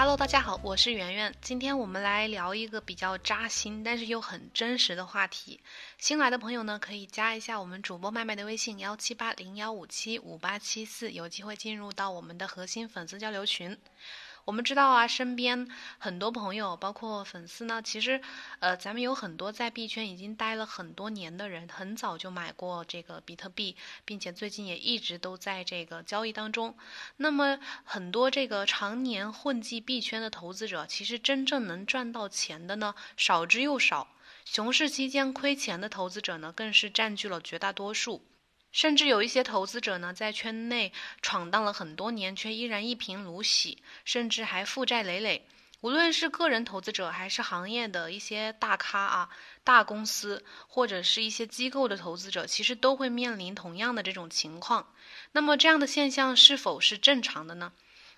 [0.00, 1.34] Hello，大家好，我是圆圆。
[1.40, 5.58] 今天我们来聊一个比较扎心，但是又很真实的话题。
[5.98, 13.76] 新来的朋友呢，可以加一下我们主播麦麦的微信幺七八零幺五七五八七四，有机会进入到我们的核心粉丝交流群。
[14.48, 15.68] 我们知道啊，身边
[15.98, 18.18] 很多朋友，包括粉丝呢，其实，
[18.60, 23.76] 呃，咱们有很多在币圈已经待了很多年的人，很早就买过这个比特币，
[24.06, 26.74] 并且最近也一直都在这个交易当中。
[27.18, 34.08] 那么，很多这个常年混迹币圈的投资者，其实真正能赚到钱的呢，少之又少。
[34.46, 38.24] 熊市期间亏钱的投资者呢，更是占据了绝大多数。
[38.70, 45.46] 甚至有一些投资者呢，在圈内闯荡了很多年，却依然一贫如洗，甚至还负债累累。
[45.80, 49.30] 无论是个人投资者，还是行业的一些大咖啊、
[49.62, 54.92] 大公司，或者是一些机构的投资者，其实都会面临同样的这种情况。
[55.30, 57.72] 那么，这样的现象是否是正常的呢？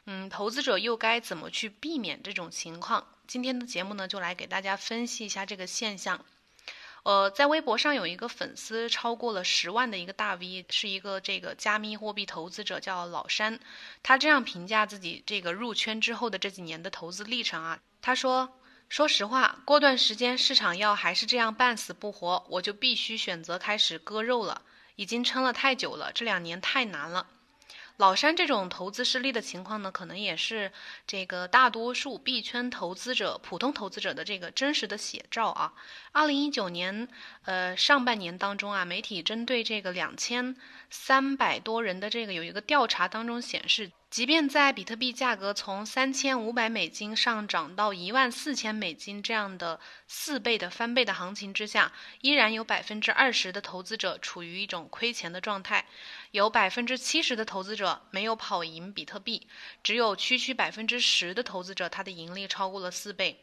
[0.07, 3.07] 嗯，投资者又该怎么去避免这种情况？
[3.27, 6.25] 今天的节目呢，就来给大家分析一下这个现象。
[7.03, 13.59] 呃，在微博上有一个粉丝超过了十万的一个大 V，是一个这个加密货币投资者，叫老山。
[14.03, 24.63] 他这样评价自己这个入圈之后的这几年的投资历程啊，他说：“说实话，过段时间市场要还是这样半死不活，我就必须选择开始割肉了。
[24.97, 27.27] 已经撑了太久了，这两年太难了。”
[28.01, 30.73] 老山这种投资失利的情况呢，可能也是
[31.07, 35.75] 这个大多数币圈投资者、普通投资者的这个真实的写照啊。
[36.13, 37.07] 二零一九年，
[37.45, 40.57] 呃，上半年当中啊，媒体针对这个两千
[40.89, 43.93] 三百多人的这个有一个调查当中显示。
[44.11, 55.87] 即便在比特币价格从三千五百美金上涨到一万四千美金这样的四倍的翻倍的行情之下，依然有百分之二十的投资者处于一种亏钱的状态，
[56.33, 59.47] 有百分之七十的投资者没有跑赢比特币，
[59.85, 63.39] 只有区区百分之十的投资者他的盈利超过了四倍。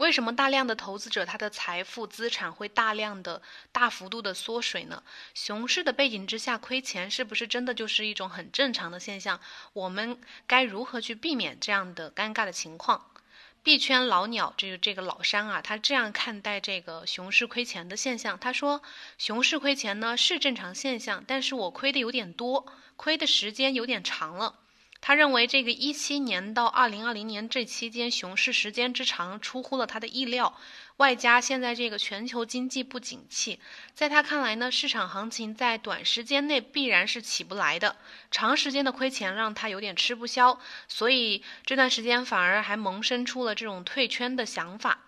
[0.00, 5.02] 为什么大量的投资者他的财富资产会大量的大幅度的缩水呢？
[5.34, 9.38] 熊市的背景之下亏钱是不是真的就是一种很正常的现象？
[9.74, 13.10] 我们该如何去避免这样的尴尬的情况？
[13.62, 18.80] 币圈老鸟这个这个老山啊，他这样看待这个熊市亏钱的现象，他说
[19.18, 22.64] 熊市亏钱呢是正常现象，但是我亏的有点多，
[22.96, 24.60] 亏的时间有点长了。
[25.02, 30.54] 他认为，这个一七年到二零二零年这期间熊市时间之长出乎了他的意料，
[30.98, 33.58] 外加现在这个全球经济不景气，
[33.94, 37.96] 在他看来呢，市场行情在短时间内必然是起不来的，
[38.30, 44.98] 长时间的亏钱让他有点吃不消，所以这段时间反而还萌生出了这种退圈的想法。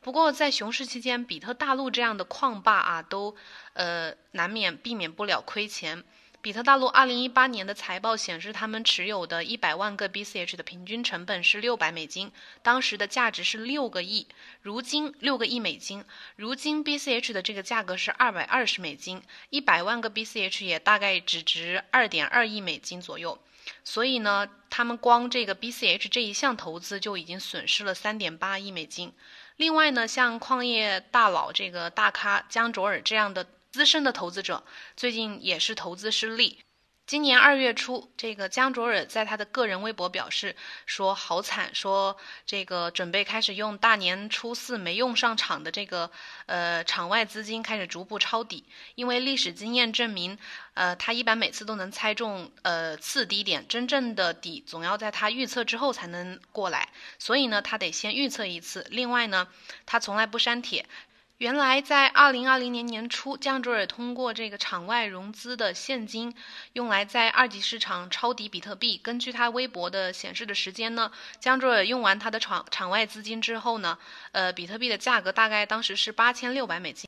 [0.00, 3.34] 不过在熊市期间，比特大陆这样的矿霸啊，都
[3.72, 6.04] 呃难免避免不了亏钱。
[6.40, 12.30] 比特大陆二零一八年的财报显示，他们持有的一百万个 BCH 的平均成本是六百美金，
[12.62, 14.28] 当时的价值是六个亿。
[14.62, 16.04] 如今六个亿美金，
[16.36, 23.36] 如今 BCH 的这个价格是二百二十美金，一百万个 BCH 也大概只值二点二亿美金左右。
[23.82, 29.12] 所以呢，他们光这个 BCH 这一项投资就已经损失了三点八亿美金。
[29.56, 33.44] 另外呢，像矿业大佬这个大咖江卓尔这样的。
[33.78, 34.64] 资深的投资者
[34.96, 36.58] 最近也是投资失利。
[37.06, 46.10] 今年二月初，这个江卓尔在他的个人微博表示说：“好惨，说这个准备开始用大年初四没用上场的这个
[46.46, 48.64] 呃场外资金开始逐步抄底，
[48.96, 50.36] 因为历史经验证明，
[50.74, 56.88] 呃，他一般每次都能猜中呃次低点，真正的底总要在他预测之后才能过来，
[57.20, 58.84] 所以呢，他得先预测一次。
[58.90, 59.46] 另外呢，
[59.86, 60.84] 他从来不删帖。”
[61.38, 66.34] 原来在二零二零年年初，江卓尔通过这个场外融资的现金，
[66.72, 68.98] 用来在二级市场抄底比特币。
[69.00, 73.96] 根据他微博的显示的时间呢，江卓尔用完他的场场外资金之后呢，
[74.32, 77.07] 呃，比特币的价格大概当时是八千六百美金。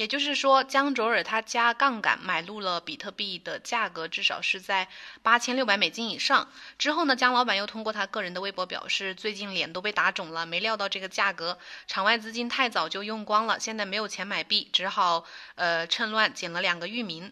[0.00, 4.88] 也就是说，江卓尔他加杠杆买入了比特币的价格，至少是在
[5.22, 6.48] 八千六百美金以上。
[6.78, 15.26] 之后呢，江老板又通过他个人的微博表示，最近脸都被打肿了，没料到这个价格，场外资金太早就用光了，现在没有钱买币，只好
[15.56, 17.30] 呃趁乱捡了两个域名。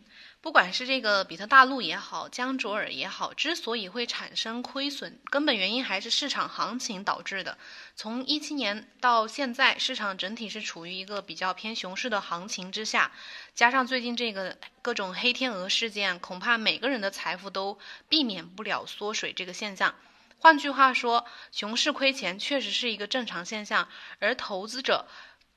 [0.48, 7.58] 不管是这个比特大陆也好，江卓尔也好，之所以会产生亏损，根本原因还是市场行情导致的。
[7.94, 13.12] 从一七年到现在，市场整体是处于一个比较偏熊市的行情之下，
[13.54, 17.78] 加上最近这个各种黑天鹅事件，恐怕每个人的财富都
[18.08, 19.94] 避免不了缩水这个现象。
[20.38, 23.86] 换句话说，熊市亏钱确实是一个正常现象，
[24.18, 25.06] 而投资者。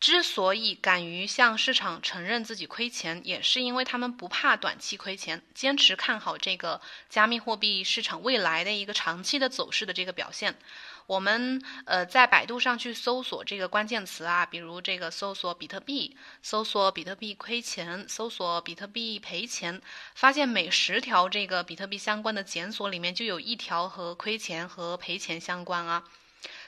[0.01, 10.57] 之所以敢于向市场承认自己亏钱，也是因为他们不怕短期亏钱，坚持看好这个加密货币市场未来的一个长期的走势的这个表现。
[11.06, 19.80] 我们呃在百度上去搜索这个关键词啊，比如这个搜索比特币，搜索比特币亏钱，搜索比特币赔钱，
[20.15, 26.03] 发现每十条这个比特币相关的检索里面就有一条和亏钱和赔钱相关啊。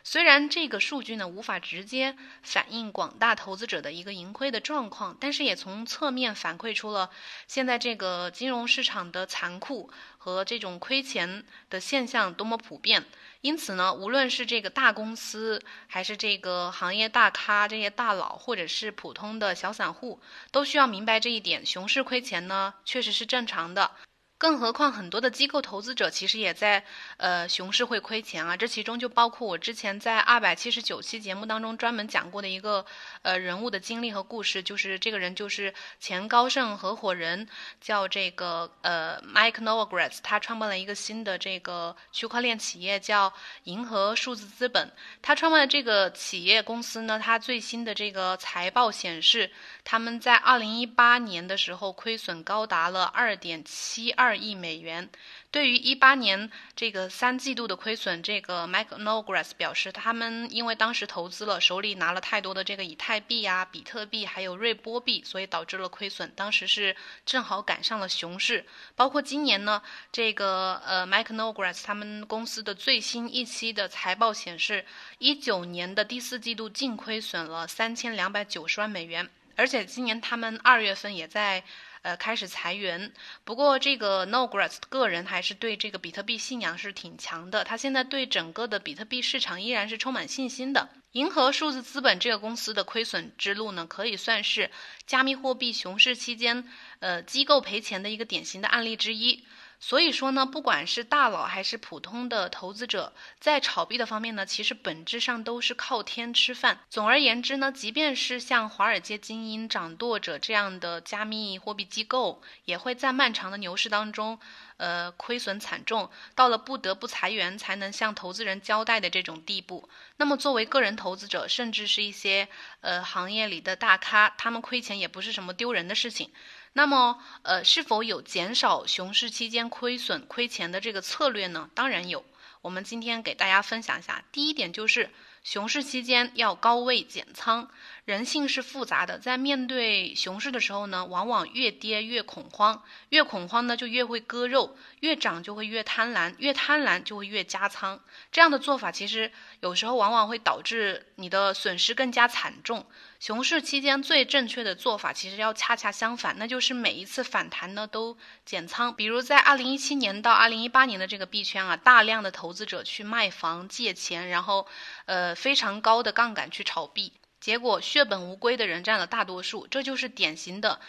[0.06, 7.10] 虽然这个数据呢无法直接反映广大投资者的一个盈亏的状况，但是也从侧面反馈出了
[7.48, 13.06] 现在这个金融市场的残酷和这种亏钱的现象多么普遍。
[13.42, 20.22] 因此呢，无论是这个大公司，还是这个行业大咖、这些大佬，或者是普通的小散户，
[20.52, 23.92] 都需要明白这一点：熊市亏钱呢，确实是正常的。
[24.38, 26.84] 更何况，很多的机构投资者其实也在，
[27.16, 28.58] 呃，熊市会亏钱啊。
[28.58, 32.86] 这其中就包括我之前在二百七十九期节目当中专门讲过的一个，
[33.22, 37.48] 呃，人物的经历和故事，就是这个人就是前高盛合伙人，
[37.80, 43.32] 叫这个呃，Mike Novogratz，他创办了一个新的这个区块链企业叫
[43.64, 44.92] 银河数字资本。
[45.22, 49.50] 他创办的这个企业公司呢，他最新的这个财报显示，
[49.86, 54.34] 他们在二零一八年的时候亏损高达了二点七二二。
[54.44, 55.10] 亿美元。
[55.52, 66.32] 对于一八年这个三季度的亏损，这个 Mike Novogratz 表示，他们因为当时投资了，手里拿了太多的这个以太币啊、比特币还有瑞波币，所以导致了亏损。
[66.36, 68.66] 当时是正好赶上了熊市。
[68.96, 69.82] 包括今年呢，
[70.12, 74.86] 这个呃 Mike Novogratz 他们公司的最新一期的财报显示，
[75.20, 81.64] 一九年的第四季度净亏损了三千两百九十万美元，而且今年他们二月份也在。
[82.04, 83.12] 呃，开始裁员。
[83.44, 87.64] 不过，这个 Nogratz 个人还是对这个比特币信仰是挺强的。
[87.64, 90.90] 他现在对整个的比特币市场依然是充满信心的。
[91.14, 94.70] 银河数字资本这个公司的亏损之路呢，可以算是
[95.06, 96.68] 加密货币熊市期间，
[97.00, 99.44] 呃，机构赔钱的一个典型的案例之一。
[99.86, 106.80] 所以说呢，不管是大佬还是普通的投资者，在炒币的方面呢，其实本质上都是靠天吃饭。
[106.90, 114.40] 总而言之呢，即便是像华尔街精英、掌舵者这样的加密货币机构，也会在漫长的牛市当中，
[114.78, 119.90] 呃，亏损惨重，到了不得不裁员才能向投资人交代的这种地步。
[120.16, 122.48] 那么，作为个人投资者，甚至是一些
[122.80, 126.32] 呃行业里的大咖，他们亏钱也不是什么丢人的事情。
[126.74, 131.70] 那么，呃，是否有减少熊市期间亏损亏钱的这个策略呢？
[131.74, 132.26] 当然有。
[132.62, 135.10] 我们今天给大家分享一下，第一点就是
[135.44, 137.70] 熊市期间要高位减仓。
[138.06, 148.00] 人性是复杂的，在面对熊市的时候呢，往往越跌越恐慌，越恐慌呢就越会割肉，越涨就会越贪婪，越贪婪就会越加仓。
[148.32, 152.86] 这样的做法其实有时候往往会导致你的损失更加惨重。
[153.24, 158.94] 熊市期间最正确的做法其实要恰恰相反，那就是每一次反弹呢都减仓。
[158.94, 164.68] 比如在二零一七年到二零一八年的这个币圈啊，大量的投资者去卖房借钱，然后
[165.06, 167.14] 呃非常高的杠杆去炒币。
[167.40, 170.82] 结果血本无归的人占了大多数，这就是典型的，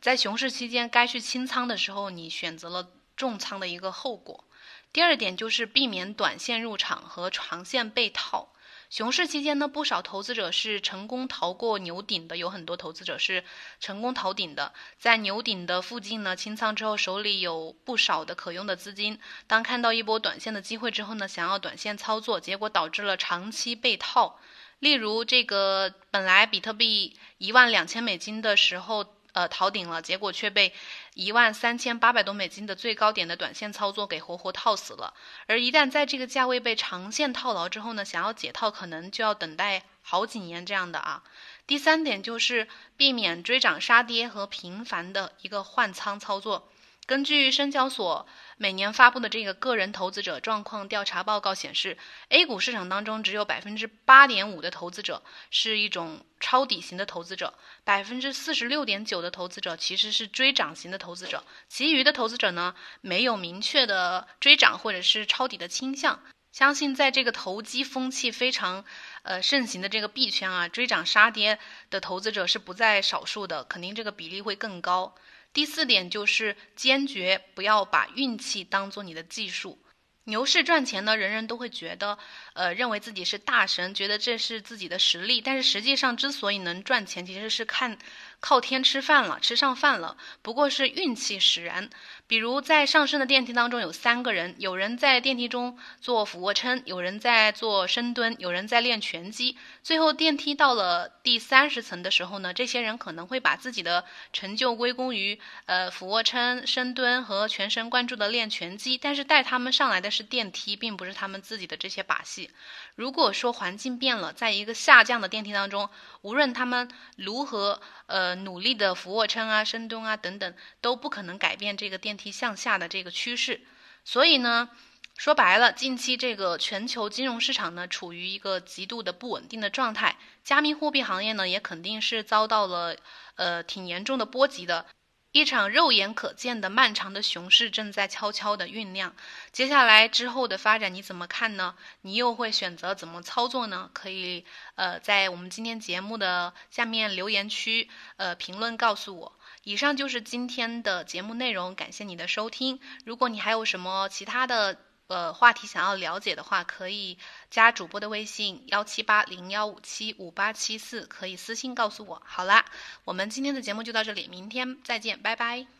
[0.00, 4.44] 在熊市期间该去清仓的时候，你选择了重仓的一个后果。
[4.92, 8.52] 第二点就是避免短线入场和长线被套。
[8.90, 13.44] 熊市期间呢，不少投资者是成功逃过牛顶的，有很多投资者是
[13.78, 19.20] 成功逃顶的，在牛顶的附近呢清仓之后，手里有不少的可用的资金。
[19.46, 24.40] 当看到一波短线的机会之后呢，想要短线操作，结果导致了长期被套。
[24.80, 30.72] 例如，这个本来比特币一万两千美金的时候，呃，逃顶了，结果却被
[31.14, 35.14] 一万三千八百多美金的最高点的短线操作给活活套死了。
[35.46, 41.22] 而一旦在这个价位被长线套牢之后呢，想要解套，可能就要等待好几年这样的啊。
[41.66, 46.69] 第三点就是避免追涨杀跌和频繁的一个换仓操作。
[47.10, 48.24] 根据深交所
[48.56, 51.98] 每年发布的这个个人投资者状况调查报告显示
[52.28, 66.22] ，A 股市场当中只有百分之八点五的投资者是一种抄底型的投资者，百分之四十六点九的投资者其实是追涨型的投资者，其余的投资者呢没有明确的追涨或者是抄底的倾向。
[66.52, 68.84] 相信在这个投机风气非常
[69.24, 71.58] 呃盛行的这个币圈啊，追涨杀跌
[71.90, 75.16] 的投资者是不在少数的，肯定这个比例会更高。
[75.52, 79.78] 第四点就是坚决不要把运气当做你的技术。
[80.24, 82.16] 牛市赚钱呢，人人都会觉得，
[82.52, 85.40] 呃，认为自己是大神，觉得这是自己的实力。
[85.40, 87.98] 但是实际上，之所以能赚钱，其实是看
[88.40, 91.90] 靠天吃饭了，吃上饭了，不过是运气使然。
[92.26, 99.58] 比如在上升的电梯当中有三个人，有人在电梯中做俯卧撑，有人在做深蹲，有人在练拳击。
[99.82, 112.50] 最后电梯到了第三十层的时候呢，这些人可能会把自己的成就归功于呃俯卧撑、深蹲和全神贯注的练拳击，但是带他们上来的是电梯，并不是他们自己的这些把戏。
[112.94, 115.90] 如果说环境变了，在一个下降的电梯当中，
[116.22, 123.62] 无论他们如何呃努力的俯卧撑啊、深蹲啊等等，都不可能改变这个电梯向下的这个趋势。
[124.04, 124.70] 所以呢，
[125.16, 132.96] 说白了，近期这个全球金融市场呢处于一个极度的不稳定的状态，加密货币行业呢也肯定是遭到了
[133.36, 134.86] 呃挺严重的波及的。
[135.32, 139.14] 一场肉眼可见的漫长的熊市正在悄悄的酝酿，
[139.52, 141.76] 接下来之后的发展你怎么看呢？
[142.00, 143.90] 你又会选择怎么操作呢？
[143.92, 144.44] 可以
[144.74, 149.38] 呃在我们今天节目的下面留言区呃评论告诉我。
[149.62, 152.80] 以上就是今天的节目内容，感谢你的收听。
[153.04, 154.78] 如果你还有什么其他的，
[155.10, 157.18] 呃，话题想要了解的话，可以
[157.50, 162.22] 加主播的微信幺七八零幺五七五八七四，可以私信告诉我。
[162.24, 162.64] 好啦，
[163.04, 165.79] 我们今天的节目就到这里，明天再见，拜拜。